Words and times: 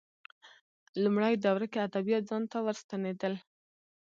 لومړۍ 1.03 1.33
دوره 1.45 1.65
کې 1.71 1.79
ادبیات 1.87 2.23
ځان 2.29 2.43
ته 2.51 2.57
ورستنېدل 2.65 3.33